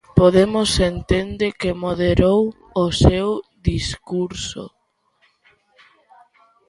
[0.19, 2.41] Podemos entende que moderou
[2.83, 3.27] o seu
[3.69, 4.63] discurso.